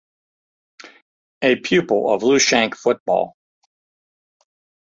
[1.43, 3.37] A pupil of Luhansk football.